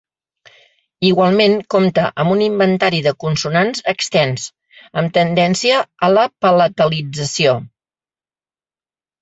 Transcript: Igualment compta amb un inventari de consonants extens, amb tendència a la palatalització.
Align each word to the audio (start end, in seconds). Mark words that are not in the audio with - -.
Igualment 1.09 1.57
compta 1.73 2.05
amb 2.23 2.33
un 2.37 2.41
inventari 2.45 3.01
de 3.09 3.13
consonants 3.25 3.85
extens, 3.93 4.47
amb 5.03 5.15
tendència 5.21 5.85
a 6.09 6.11
la 6.17 6.27
palatalització. 6.47 7.55